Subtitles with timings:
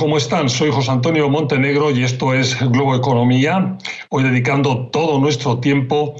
[0.00, 0.48] ¿Cómo están?
[0.48, 3.76] Soy José Antonio Montenegro y esto es Globo Economía.
[4.08, 6.16] Hoy dedicando todo nuestro tiempo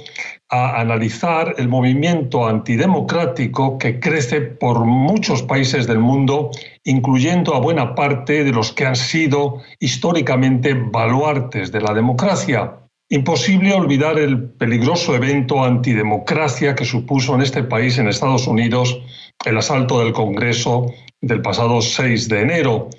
[0.49, 6.51] a analizar el movimiento antidemocrático que crece por muchos países del mundo,
[6.83, 12.77] incluyendo a buena parte de los que han sido históricamente baluartes de la democracia.
[13.09, 19.01] Imposible olvidar el peligroso evento antidemocracia que supuso en este país, en Estados Unidos,
[19.43, 20.85] el asalto del Congreso
[21.19, 22.89] del pasado 6 de enero.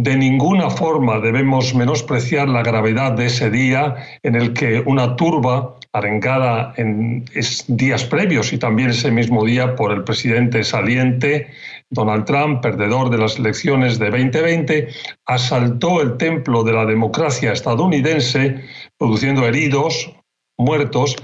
[0.00, 5.74] De ninguna forma debemos menospreciar la gravedad de ese día en el que una turba
[5.92, 7.24] arengada en
[7.66, 11.48] días previos y también ese mismo día por el presidente saliente
[11.90, 14.88] Donald Trump, perdedor de las elecciones de 2020,
[15.26, 18.62] asaltó el templo de la democracia estadounidense,
[18.98, 20.14] produciendo heridos,
[20.56, 21.16] muertos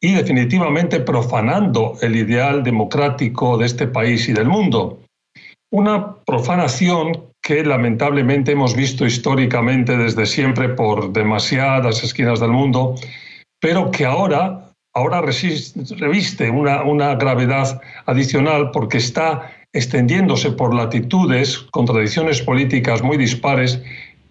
[0.00, 5.00] y definitivamente profanando el ideal democrático de este país y del mundo.
[5.70, 12.94] Una profanación que lamentablemente hemos visto históricamente desde siempre por demasiadas esquinas del mundo,
[13.60, 22.40] pero que ahora, ahora reviste una, una gravedad adicional porque está extendiéndose por latitudes, contradicciones
[22.40, 23.82] políticas muy dispares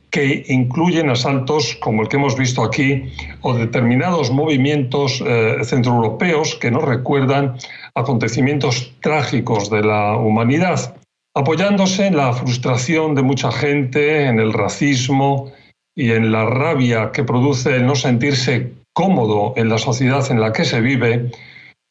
[0.09, 3.03] que incluyen asaltos como el que hemos visto aquí
[3.41, 7.55] o determinados movimientos eh, centroeuropeos que nos recuerdan
[7.93, 10.95] acontecimientos trágicos de la humanidad
[11.33, 15.51] apoyándose en la frustración de mucha gente, en el racismo
[15.95, 20.51] y en la rabia que produce el no sentirse cómodo en la sociedad en la
[20.51, 21.31] que se vive,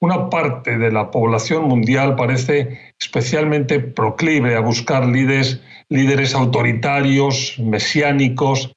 [0.03, 8.73] una parte de la población mundial parece especialmente proclive a buscar líderes, líderes autoritarios, mesiánicos,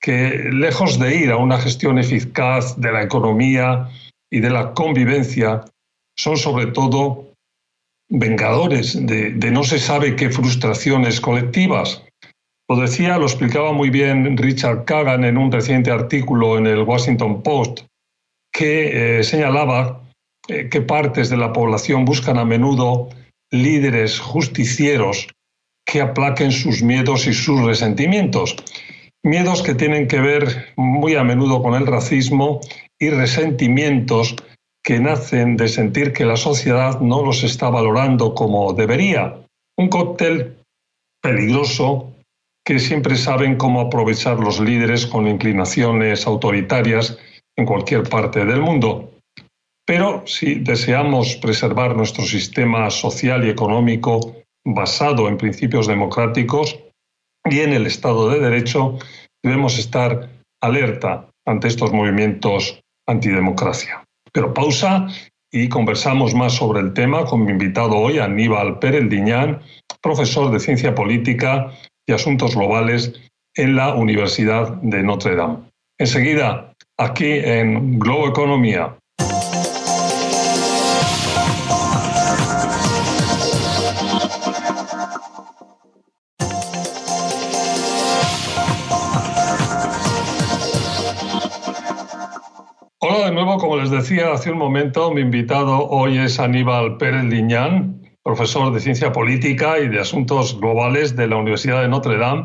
[0.00, 3.88] que lejos de ir a una gestión eficaz de la economía
[4.30, 5.64] y de la convivencia,
[6.16, 7.27] son sobre todo
[8.08, 12.02] vengadores de, no se sabe qué frustraciones colectivas.
[12.68, 17.42] Lo decía, lo explicaba muy bien Richard Kagan en un reciente artículo en el Washington
[17.42, 17.80] Post,
[18.52, 20.02] que eh, señalaba
[20.48, 23.08] eh, que partes de la población buscan a menudo
[23.50, 25.28] líderes justicieros
[25.86, 28.56] que aplaquen sus miedos y sus resentimientos.
[29.22, 32.60] Miedos que tienen que ver muy a menudo con el racismo
[32.98, 34.36] y resentimientos
[34.88, 39.36] que nacen de sentir que la sociedad no los está valorando como debería.
[39.76, 40.56] Un cóctel
[41.20, 42.14] peligroso
[42.64, 47.18] que siempre saben cómo aprovechar los líderes con inclinaciones autoritarias
[47.58, 49.12] en cualquier parte del mundo.
[49.86, 56.78] Pero si deseamos preservar nuestro sistema social y económico basado en principios democráticos
[57.44, 58.96] y en el Estado de Derecho,
[59.44, 60.30] debemos estar
[60.62, 64.07] alerta ante estos movimientos antidemocracia.
[64.32, 65.08] Pero pausa
[65.50, 69.60] y conversamos más sobre el tema con mi invitado hoy, Aníbal Pérez Diñán,
[70.02, 71.72] profesor de Ciencia Política
[72.06, 73.12] y Asuntos Globales
[73.54, 75.58] en la Universidad de Notre Dame.
[75.98, 78.96] Enseguida, aquí en Globo Economía.
[93.48, 98.74] Nuevo, como les decía hace un momento, mi invitado hoy es Aníbal Pérez Liñán, profesor
[98.74, 102.44] de Ciencia Política y de Asuntos Globales de la Universidad de Notre Dame.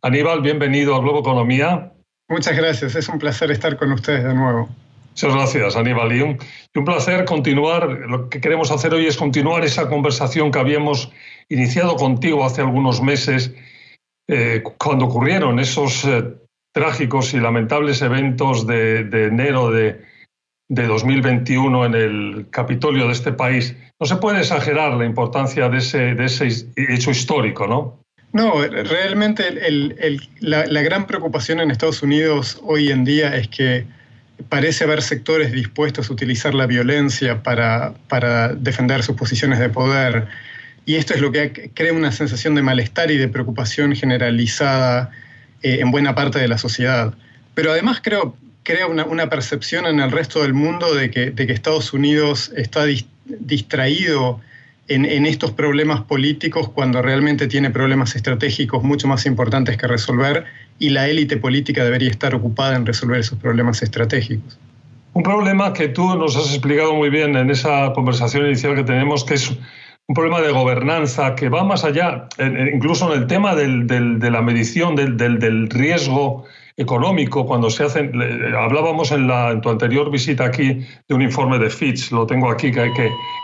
[0.00, 1.92] Aníbal, bienvenido a Globo Economía.
[2.30, 4.70] Muchas gracias, es un placer estar con ustedes de nuevo.
[5.10, 6.16] Muchas gracias, Aníbal.
[6.16, 6.38] Y un,
[6.86, 7.86] placer continuar.
[7.86, 11.12] Lo que queremos hacer hoy es continuar esa conversación que habíamos
[11.50, 13.54] iniciado contigo hace algunos meses,
[14.28, 16.24] eh, cuando ocurrieron esos eh,
[16.72, 20.07] trágicos y lamentables eventos de, enero de,
[20.68, 26.14] 2021 en el Capitolio de este país, no se puede exagerar la importancia de ese,
[26.14, 27.98] de ese hecho histórico, ¿no?
[28.32, 29.44] No, realmente
[30.40, 33.86] la, gran preocupación en Estados Unidos hoy en día es que
[34.50, 40.28] parece haber sectores dispuestos a utilizar la violencia para, para defender sus posiciones de poder.
[40.84, 45.10] Y esto es lo que crea una sensación de malestar y de preocupación generalizada
[45.62, 47.14] eh, en buena parte de la sociedad.
[47.54, 48.36] Pero además creo,
[48.68, 52.84] crea una, percepción en el resto del mundo de que, Estados Unidos está
[53.24, 54.40] distraído
[54.88, 60.44] en, en, estos problemas políticos cuando realmente tiene problemas estratégicos mucho más importantes que resolver
[60.78, 64.58] y la élite política debería estar ocupada en resolver esos problemas estratégicos.
[65.14, 69.24] Un problema que tú nos has explicado muy bien en esa conversación inicial que tenemos,
[69.24, 72.28] que es un problema de gobernanza que va más allá,
[72.72, 76.44] incluso en el tema de la medición del, riesgo
[76.78, 78.12] económico, cuando se hacen,
[78.56, 82.70] hablábamos en, la, tu anterior visita aquí de un informe de Fitch, lo tengo aquí,
[82.70, 82.90] que,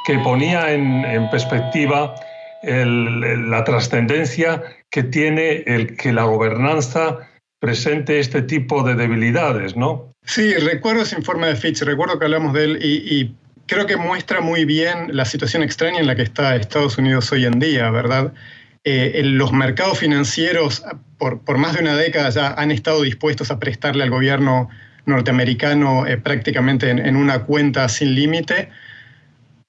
[0.07, 2.15] que, ponía en, perspectiva
[2.63, 7.19] la trascendencia que tiene el que la gobernanza
[7.59, 10.15] presente este tipo de debilidades, ¿no?
[10.23, 13.35] Sí, recuerdo ese informe de Fitch, recuerdo que hablamos de él y,
[13.67, 17.47] creo que muestra muy bien la situación extraña en la que está Estados Unidos hoy
[17.47, 18.33] en día, ¿verdad?
[18.87, 20.85] Eh, los mercados financieros
[21.17, 24.69] por, más de una década ya han estado dispuestos a prestarle al gobierno
[25.07, 28.69] norteamericano eh, prácticamente en, una cuenta sin límite,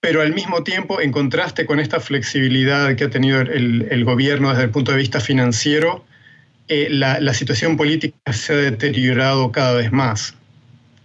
[0.02, 4.64] pero al mismo tiempo, en contraste con esta flexibilidad que ha tenido el, gobierno desde
[4.64, 6.06] el punto de vista financiero,
[6.68, 10.36] eh, la, situación política se ha deteriorado cada vez más.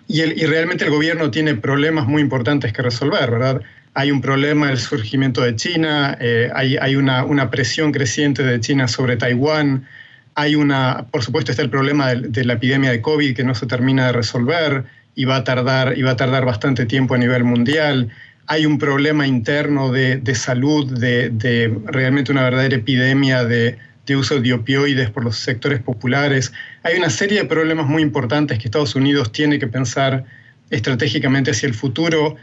[0.09, 3.63] Y, realmente el gobierno tiene problemas muy importantes que resolver, ¿verdad?
[3.95, 9.17] Hay un problema del surgimiento de China, eh, hay, una, presión creciente de China sobre
[9.17, 9.87] Taiwán,
[10.35, 13.67] hay una, por supuesto está el problema de, la epidemia de COVID que no se
[13.67, 14.85] termina de resolver
[15.17, 18.11] y va a tardar, y va a tardar bastante tiempo a nivel mundial
[18.51, 23.79] hay un problema interno de, salud, de, realmente una verdadera epidemia de,
[24.17, 26.53] uso de opioides por los sectores populares.
[26.83, 30.25] Hay una serie de problemas muy importantes que Estados Unidos tiene que pensar
[30.69, 32.35] estratégicamente hacia el futuro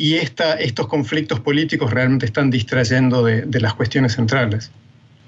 [0.00, 4.70] y estos conflictos políticos realmente están distrayendo de, las cuestiones centrales.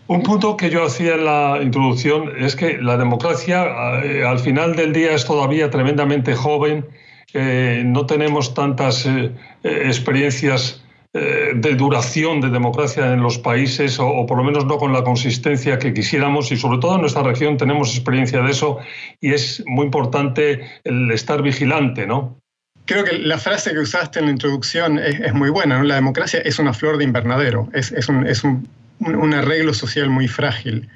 [0.06, 3.64] Un punto que yo hacía en la introducción es que la democracia
[4.02, 6.86] eh, al final del día es todavía tremendamente joven
[7.34, 9.32] no tenemos tantas eh,
[9.62, 10.84] eh, experiencias
[11.14, 15.04] eh, de duración de democracia en los países, o, por lo menos no con la
[15.04, 18.78] consistencia que quisiéramos, y sobre todo en nuestra región tenemos experiencia de eso,
[19.20, 22.38] y es muy importante el estar vigilante, ¿no?
[22.84, 26.58] Creo que la frase que usaste en la introducción es, muy buena, La democracia es
[26.58, 30.88] una flor de invernadero, es, un arreglo social muy frágil.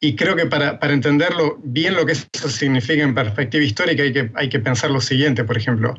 [0.00, 4.02] Y creo que para, para, entenderlo bien lo que eso significa en perspectiva histórica
[4.34, 5.94] hay que, pensar lo siguiente, por ejemplo.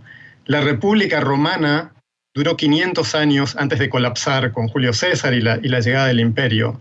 [0.45, 1.91] La República Romana
[2.33, 6.79] duró 500 años antes de colapsar con Julio César y la llegada del imperio.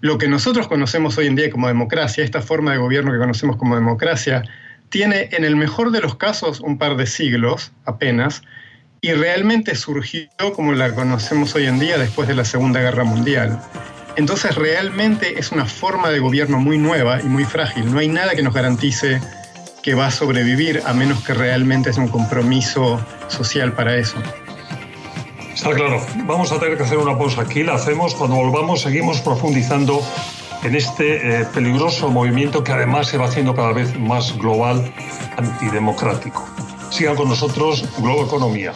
[0.00, 3.56] Lo que nosotros conocemos hoy en día como democracia, esta forma de gobierno que conocemos
[3.56, 4.42] como democracia,
[4.88, 8.42] tiene en el mejor de los casos un par de siglos apenas,
[9.00, 13.60] y realmente surgió como la conocemos hoy en día después de la Segunda Guerra Mundial.
[14.16, 17.92] Entonces realmente es una forma de gobierno muy nueva y muy frágil.
[17.92, 19.20] No hay nada que nos garantice
[19.82, 24.16] que va a sobrevivir a menos que realmente es un compromiso social para eso.
[25.54, 26.04] Está claro.
[26.24, 27.62] Vamos a tener que hacer una pausa aquí.
[27.62, 28.14] La hacemos.
[28.14, 30.02] Cuando volvamos seguimos profundizando
[30.62, 34.92] en este eh, peligroso movimiento que además se va haciendo cada vez más global,
[35.36, 36.44] antidemocrático.
[36.90, 38.72] Sigan con nosotros, Globo Economía.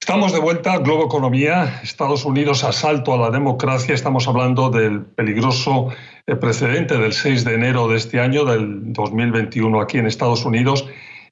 [0.00, 3.94] Estamos de vuelta, Globo Economía, Estados Unidos, asalto a la democracia.
[3.94, 5.88] Estamos hablando del peligroso
[6.26, 10.86] eh, precedente del 6 de enero de este año, del 2021, aquí en Estados Unidos.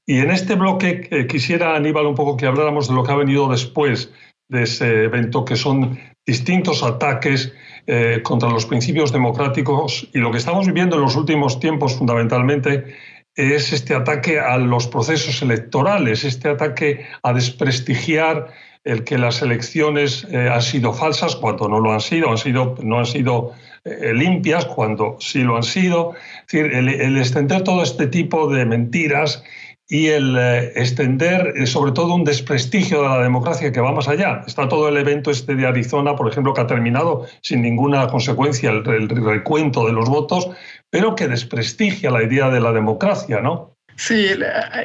[0.07, 3.15] Y en este bloque eh, quisiera, Aníbal, un poco que habláramos de lo que ha
[3.15, 4.11] venido después
[4.47, 7.51] de ese evento, que son distintos ataques
[7.87, 12.95] eh, contra los principios democráticos y lo que estamos viviendo en los últimos tiempos fundamentalmente
[13.35, 18.53] es este ataque a los procesos electorales, este ataque a desprestigiar
[18.83, 22.75] el que las elecciones eh, han sido falsas cuando no lo han sido, han sido
[22.81, 23.53] no han sido
[24.13, 26.15] limpias cuando sí lo han sido.
[26.47, 29.43] Es decir, el, extender todo este tipo de mentiras
[29.87, 34.43] y el eh, extender sobre todo un desprestigio de la democracia que va más allá.
[34.47, 38.71] Está todo el evento este de Arizona, por ejemplo, que ha terminado sin ninguna consecuencia
[38.71, 40.49] el, el recuento de los votos,
[40.89, 43.75] pero que desprestigia la idea de la democracia, ¿no?
[43.97, 44.27] Sí,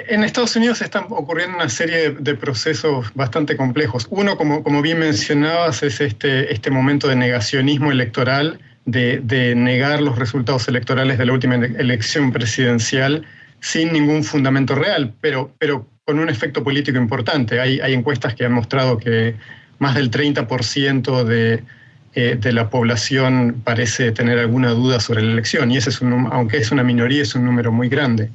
[0.08, 4.06] en Estados Unidos están ocurriendo una serie de procesos bastante complejos.
[4.08, 10.00] Uno, como, como bien mencionabas, es este, este momento de negacionismo electoral, de, de, negar
[10.00, 13.26] los resultados electorales de la última elección presidencial
[13.60, 17.60] sin ningún fundamento real, pero, pero con un efecto político importante.
[17.60, 19.34] Hay, encuestas que han mostrado que
[19.78, 21.62] más del 30% de,
[22.14, 26.28] eh, de la población parece tener alguna duda sobre la elección, y ese es un,
[26.32, 28.30] aunque es una minoría, es un número muy grande.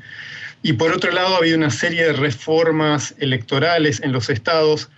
[0.62, 4.89] Y por otro lado, ha habido una serie de reformas electorales en los estados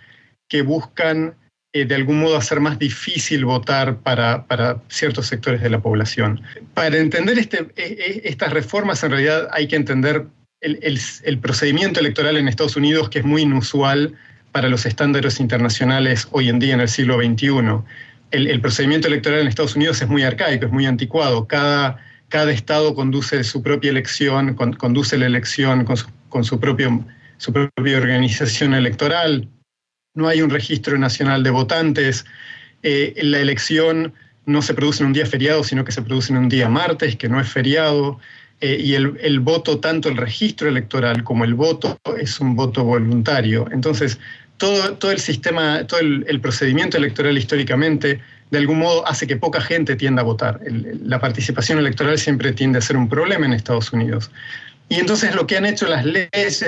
[0.48, 1.36] que buscan
[1.74, 4.46] eh, de algún modo hacer más difícil votar para,
[4.90, 6.42] ciertos sectores de la población.
[6.74, 10.26] Para entender este, e, e, estas reformas, en realidad hay que entender
[10.62, 14.14] el, procedimiento electoral en Estados Unidos, que es muy inusual
[14.52, 17.50] para los estándares internacionales hoy en día en el siglo XXI.
[18.32, 21.48] El, procedimiento electoral en Estados Unidos es muy arcaico, es muy anticuado.
[21.48, 27.06] Cada cada estado conduce su propia elección, conduce la elección con, su, propio,
[27.38, 29.48] su propia organización electoral,
[30.18, 32.26] no hay un registro nacional de votantes,
[32.84, 34.14] eh, la elección
[34.46, 37.16] no se produce en un día feriado, sino que se produce en un día martes,
[37.16, 38.20] que no es feriado.
[38.60, 43.68] eh, y el, voto, tanto el registro electoral como el voto, es un voto voluntario.
[43.72, 44.18] Entonces,
[44.58, 48.20] todo, todo el sistema, todo el, procedimiento electoral históricamente,
[48.50, 50.60] de algún modo hace que poca gente tienda a votar.
[51.04, 54.32] la participación electoral siempre tiende a ser un problema en Estados Unidos.
[54.90, 56.64] Y entonces lo que han hecho las leyes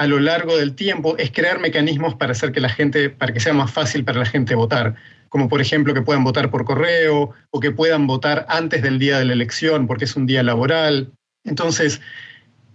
[0.00, 3.40] a lo largo del tiempo es crear mecanismos para hacer que la gente, para que
[3.40, 4.94] sea más fácil para la gente votar
[5.28, 9.18] como por ejemplo que puedan votar por correo o que puedan votar antes del día
[9.18, 11.12] de la elección porque es un día laboral.
[11.44, 12.00] Entonces,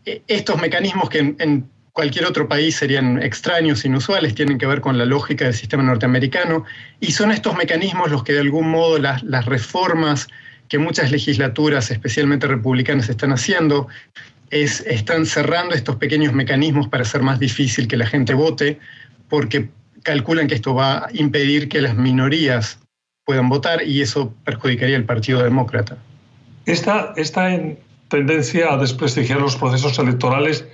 [0.06, 4.98] e, estos mecanismos que en, cualquier otro país serían extraños, inusuales, tienen que ver con
[5.00, 6.64] la lógica del sistema norteamericano
[7.00, 10.28] y son estos mecanismos los que de algún modo las, las reformas
[10.68, 13.88] que muchas legislaturas, especialmente republicanas, están haciendo,
[14.50, 18.80] es, están cerrando estos pequeños mecanismos para hacer más difícil que la gente vote,
[19.30, 19.70] porque
[20.04, 22.80] calculan que esto va a impedir que las minorías
[23.26, 25.98] puedan votar y eso perjudicaría al Partido Demócrata.
[26.66, 27.50] Esta, esta
[28.10, 30.66] tendencia a desprestigiar los procesos electorales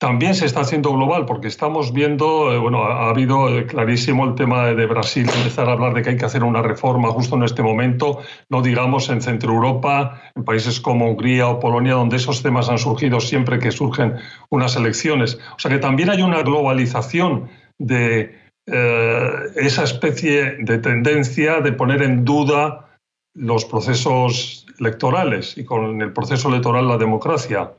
[0.00, 4.68] también se está haciendo global, porque estamos viendo, eh, bueno, ha habido clarísimo el tema
[4.68, 7.62] de Brasil, empezar a hablar de que hay que hacer una reforma justo en este
[7.62, 12.70] momento, no digamos en Centro Europa, en países como Hungría o Polonia, donde esos temas
[12.70, 14.16] han surgido siempre que surgen
[14.48, 15.38] unas elecciones.
[15.54, 18.40] O sea que también hay una globalización de,
[18.72, 22.88] eh, esa especie de tendencia de poner en duda
[23.34, 27.72] los procesos electorales y con el proceso electoral la democracia.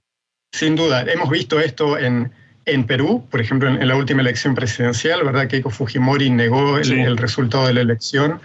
[0.51, 2.31] Sin duda, hemos visto esto en,
[2.65, 5.47] en Perú, por ejemplo, en, la última elección presidencial, ¿verdad?
[5.47, 8.41] Keiko Fujimori negó el, resultado de la elección.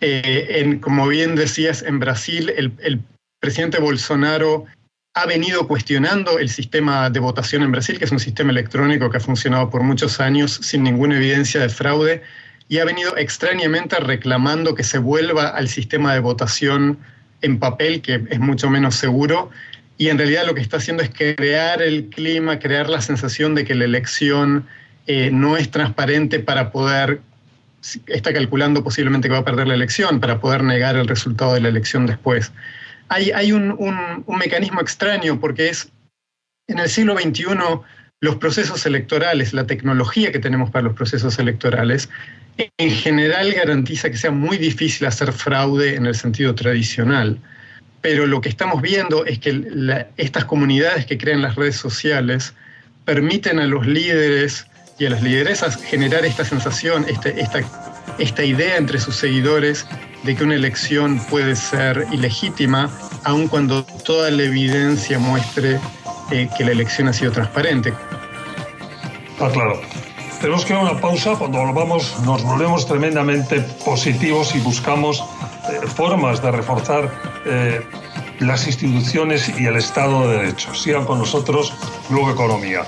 [0.00, 3.00] Eh, en, como bien decías, en Brasil, el, el
[3.40, 4.64] presidente Bolsonaro
[5.14, 9.16] ha venido cuestionando el sistema de votación en Brasil, que es un sistema electrónico que
[9.16, 12.22] ha funcionado por muchos años sin ninguna evidencia de fraude,
[12.68, 16.98] y ha venido extrañamente reclamando que se vuelva al sistema de votación
[17.42, 19.50] en papel, que es mucho menos seguro,
[20.00, 23.64] y en realidad lo que está haciendo es crear el clima, crear la sensación de
[23.64, 24.66] que la elección
[25.06, 27.20] eh, no es transparente para poder,
[28.06, 31.60] está calculando posiblemente que va a perder la elección, para poder negar el resultado de
[31.60, 32.50] la elección después
[33.10, 35.90] hay, un, mecanismo extraño porque es
[36.68, 37.44] en el siglo XXI
[38.20, 42.08] los procesos electorales, la tecnología que tenemos para los procesos electorales,
[42.56, 47.38] en general garantiza que sea muy difícil hacer fraude en el sentido tradicional.
[48.00, 52.54] Pero lo que estamos viendo es que estas comunidades que crean las redes sociales
[53.04, 54.66] permiten a los líderes
[54.98, 57.34] y a las lideresas generar esta sensación, este,
[58.18, 59.86] esta, idea entre sus seguidores
[60.24, 62.90] de que una elección puede ser ilegítima,
[63.24, 65.80] aun cuando toda la evidencia muestre
[66.30, 67.94] eh, que la elección ha sido transparente.
[69.32, 69.80] Está claro.
[70.40, 71.34] Tenemos que dar una pausa.
[71.36, 75.22] Cuando volvamos, nos volvemos tremendamente positivos y buscamos
[75.70, 77.10] eh, formas de reforzar
[77.46, 77.80] eh,
[78.40, 80.74] las instituciones y el Estado de Derecho.
[80.74, 81.72] Sigan con nosotros,
[82.10, 82.84] Luego Economía.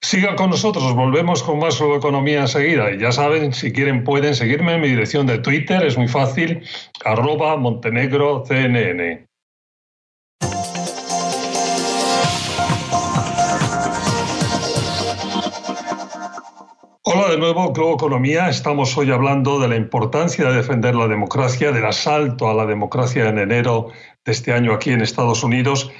[0.00, 2.90] Sigan con nosotros, volvemos con más sobre economía enseguida.
[2.92, 6.62] Y ya saben, si quieren pueden seguirme en mi dirección de Twitter, es muy fácil,
[7.04, 9.27] arroba Montenegro CNN.
[17.30, 18.48] De nuevo, Globo Economía.
[18.48, 23.28] Estamos hoy hablando de la importancia de defender la democracia, del asalto a la democracia
[23.28, 23.88] en enero
[24.24, 25.90] de este año aquí en Estados Unidos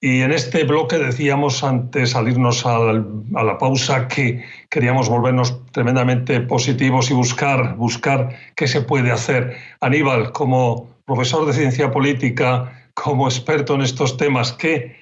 [0.00, 7.10] y en este bloque decíamos antes salirnos a la pausa que queríamos volvernos tremendamente positivos
[7.10, 9.58] y buscar, buscar qué se puede hacer.
[9.80, 14.96] Aníbal, como profesor de ciencia política, como experto en estos temas, ¿qué,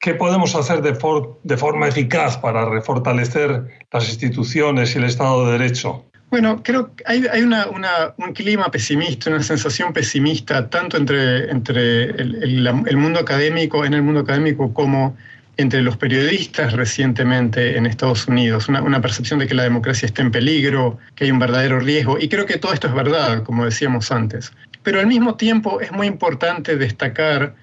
[0.00, 0.98] qué podemos hacer de,
[1.42, 6.06] de forma eficaz para refortalecer las instituciones y el Estado de Derecho?
[6.30, 13.18] Bueno, creo que hay, un clima pesimista, una sensación pesimista, tanto entre, entre el, mundo
[13.18, 15.16] académico, en el mundo académico, como
[15.56, 18.68] entre los periodistas recientemente en Estados Unidos.
[18.68, 22.16] Una, una, percepción de que la democracia está en peligro, que hay un verdadero riesgo.
[22.18, 24.52] Y creo que todo esto es verdad, como decíamos antes.
[24.84, 27.56] Pero al mismo tiempo es muy importante destacar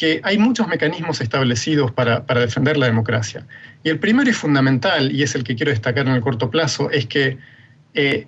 [0.00, 3.46] que hay muchos mecanismos establecidos para, para defender la democracia.
[3.84, 6.90] Y el primero y fundamental, y es el que quiero destacar en el corto plazo,
[6.90, 7.36] es que
[7.92, 8.26] eh,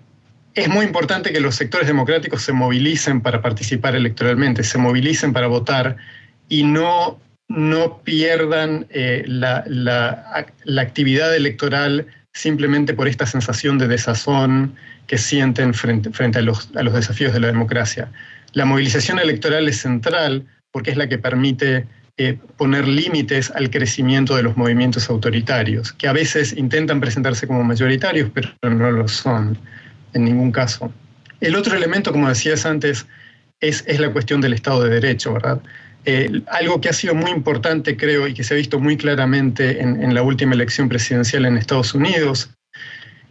[0.53, 5.47] es muy importante que los sectores democráticos se movilicen para participar electoralmente, se movilicen para
[5.47, 5.97] votar
[6.47, 9.65] y no, no pierdan eh, la,
[10.79, 14.75] actividad electoral simplemente por esta sensación de desazón
[15.07, 18.13] que sienten frente, frente a, los, desafíos de la democracia.
[18.53, 21.87] La movilización electoral es central porque es la que permite
[22.19, 27.65] eh, poner límites al crecimiento de los movimientos autoritarios, que a veces intentan presentarse como
[27.65, 29.57] mayoritarios, pero no lo son
[30.13, 30.93] en ningún caso.
[31.41, 33.07] El otro elemento, como decías antes,
[33.61, 35.61] es, la cuestión del Estado de Derecho, ¿verdad?
[36.05, 39.81] Eh, algo que ha sido muy importante, creo, y que se ha visto muy claramente
[39.81, 42.51] en, la última elección presidencial en Estados Unidos,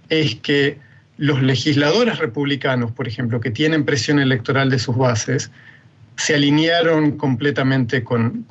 [0.10, 0.77] es que
[1.17, 5.51] los legisladores republicanos, por ejemplo, que tienen presión electoral de sus bases,
[6.22, 8.46] se alinearon completamente con,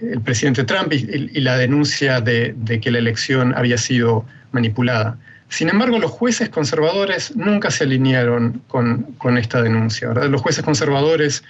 [0.00, 5.18] el presidente Trump y, la denuncia de, que la elección había sido manipulada.
[5.48, 10.10] Sin embargo, los jueces conservadores nunca se alinearon con, esta denuncia.
[10.14, 11.42] Los jueces conservadores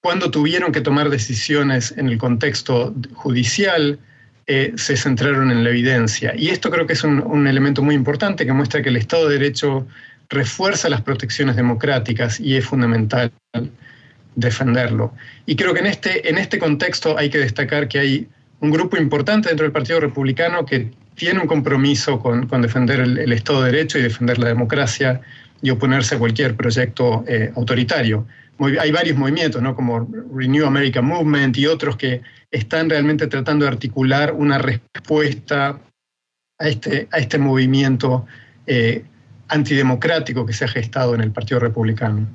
[0.00, 3.98] cuando tuvieron que tomar decisiones en el contexto judicial,
[4.46, 6.34] eh, se centraron en la evidencia.
[6.36, 9.38] Y esto creo que es un, elemento muy importante que muestra que el Estado de
[9.38, 9.86] Derecho
[10.30, 13.30] refuerza las protecciones democráticas y es fundamental
[14.36, 15.14] defenderlo.
[15.46, 18.28] Y creo que en este, en este contexto hay que destacar que hay
[18.60, 23.62] un grupo importante dentro del Partido Republicano que tiene un compromiso con, defender el, Estado
[23.62, 25.20] de Derecho y defender la democracia
[25.62, 28.26] y oponerse a cualquier proyecto eh, autoritario
[28.80, 29.74] hay varios movimientos, ¿no?
[29.74, 35.80] como Renew America Movement y otros que están realmente tratando de articular una respuesta
[36.58, 38.26] a este, a este movimiento
[38.66, 39.04] eh,
[39.48, 42.26] antidemocrático que se ha gestado en el Partido Republicano.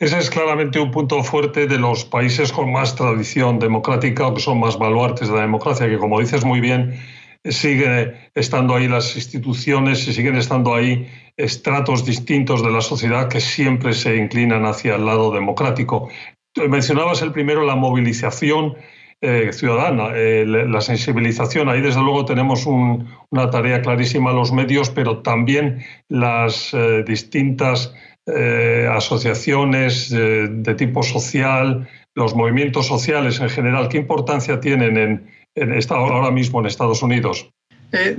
[0.00, 4.40] Ese es claramente un punto fuerte de los países con más tradición democrática o que
[4.40, 7.00] son más baluartes de la democracia, que como dices muy bien,
[7.44, 13.40] sigue estando ahí las instituciones y siguen estando ahí estratos distintos de la sociedad que
[13.40, 16.08] siempre se inclinan hacia el lado democrático.
[16.68, 18.76] Mencionabas el primero la movilización
[19.20, 21.68] eh, ciudadana, eh, la sensibilización.
[21.68, 27.92] Ahí desde luego tenemos una tarea clarísima los medios, pero también las eh, distintas
[28.90, 33.88] asociaciones de tipo social, los movimientos sociales en general.
[33.88, 37.48] ¿Qué importancia tienen en, ahora mismo en Estados Unidos?
[37.92, 38.18] Eh,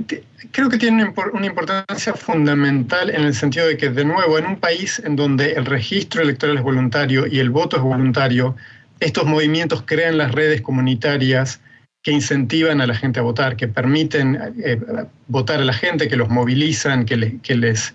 [0.50, 4.56] creo que tiene una importancia fundamental en el sentido de que, de nuevo, en un
[4.56, 8.56] país en donde el registro electoral es voluntario y el voto es voluntario,
[8.98, 11.60] estos movimientos crean las redes comunitarias
[12.02, 14.80] que incentivan a la gente a votar, que permiten eh,
[15.28, 17.94] votar a la gente, que los movilizan, que, les,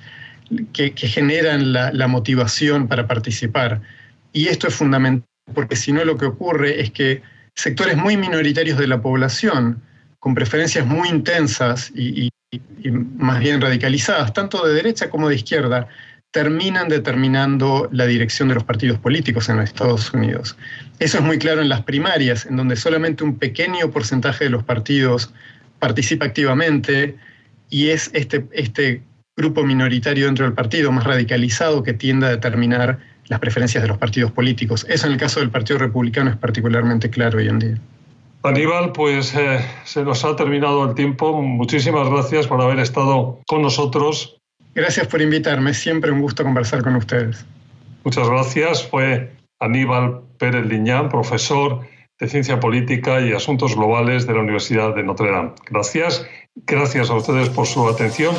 [0.74, 3.82] que, generan la, motivación para participar.
[4.34, 7.22] Y esto es fundamental, porque si no lo que ocurre es que
[7.56, 9.82] sectores muy minoritarios de la población,
[10.20, 12.30] con preferencias muy intensas y,
[12.92, 15.88] más bien radicalizadas, tanto de derecha como de izquierda,
[16.32, 20.58] terminan determinando la dirección de los partidos políticos en los Estados Unidos.
[21.00, 24.64] Eso es muy claro en las primarias, en donde solamente un pequeño porcentaje de los
[24.64, 25.34] partidos
[25.80, 27.16] participa activamente
[27.70, 29.02] y es este, este
[29.38, 33.98] grupo minoritario dentro del partido más radicalizado que tiende a determinar las preferencias de los
[33.98, 34.86] partidos políticos.
[34.90, 37.78] Eso en el caso del Partido Republicano es particularmente claro hoy en día.
[38.44, 41.42] Aníbal, pues eh, se nos ha terminado el tiempo.
[41.42, 44.38] Muchísimas gracias por haber estado con nosotros.
[44.76, 45.74] Gracias por invitarme.
[45.74, 47.44] Siempre un gusto conversar con ustedes.
[48.04, 48.88] Muchas gracias.
[48.88, 51.88] Fue Aníbal Pérez Liñán, profesor
[52.20, 55.52] de Ciencia Política y Asuntos Globales de la Universidad de Notre Dame.
[55.70, 56.26] Gracias.
[56.56, 58.34] Gracias a ustedes por su atención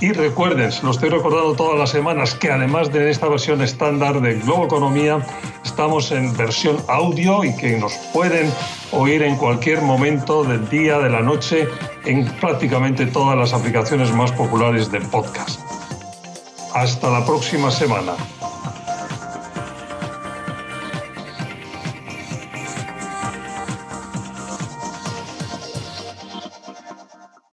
[0.00, 4.20] y recuerden, se lo estoy recordando todas las semanas, que además de esta versión estándar
[4.20, 5.26] de Globo Economía,
[5.64, 8.48] estamos en versión audio y que nos pueden
[8.92, 11.66] oír en cualquier momento del día, de la noche,
[12.04, 15.60] en prácticamente todas las aplicaciones más populares de podcast.
[16.74, 18.12] Hasta la próxima semana.